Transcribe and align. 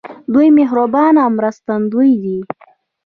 دوی 0.33 0.47
مهربان 0.57 1.13
او 1.23 1.29
مرستندوی 1.37 2.11
دي. 2.23 2.39